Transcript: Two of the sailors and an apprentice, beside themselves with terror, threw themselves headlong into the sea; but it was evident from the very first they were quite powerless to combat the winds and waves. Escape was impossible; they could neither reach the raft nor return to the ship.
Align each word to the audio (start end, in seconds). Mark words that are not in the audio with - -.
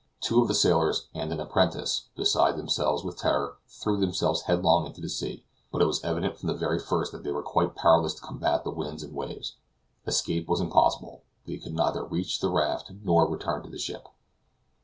Two 0.19 0.41
of 0.41 0.47
the 0.47 0.55
sailors 0.55 1.09
and 1.13 1.31
an 1.31 1.39
apprentice, 1.39 2.07
beside 2.15 2.57
themselves 2.57 3.03
with 3.03 3.19
terror, 3.19 3.57
threw 3.67 3.97
themselves 3.97 4.41
headlong 4.41 4.87
into 4.87 4.99
the 4.99 5.07
sea; 5.09 5.45
but 5.71 5.79
it 5.79 5.85
was 5.85 6.03
evident 6.03 6.39
from 6.39 6.47
the 6.47 6.55
very 6.55 6.79
first 6.79 7.13
they 7.21 7.31
were 7.31 7.43
quite 7.43 7.75
powerless 7.75 8.15
to 8.15 8.21
combat 8.25 8.63
the 8.63 8.71
winds 8.71 9.03
and 9.03 9.13
waves. 9.13 9.57
Escape 10.07 10.47
was 10.49 10.59
impossible; 10.59 11.21
they 11.45 11.57
could 11.57 11.75
neither 11.75 12.03
reach 12.03 12.39
the 12.39 12.49
raft 12.49 12.91
nor 13.03 13.29
return 13.29 13.61
to 13.61 13.69
the 13.69 13.77
ship. 13.77 14.07